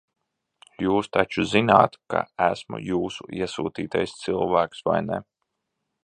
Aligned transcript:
Jūs 0.83 1.09
taču 1.17 1.43
zināt, 1.51 1.97
ka 2.13 2.23
esmu 2.47 2.79
jūsu 2.87 3.27
iesūtītais 3.41 4.15
cilvēks, 4.23 4.81
vai 4.89 5.01
ne? 5.11 5.21